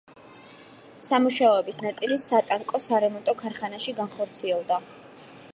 სამუშაოების 1.07 1.77
ნაწილი 1.83 2.17
სატანკო 2.25 2.83
სარემონტო 2.89 3.39
ქარხანაში 3.43 3.97
განხორციელდება. 4.03 4.85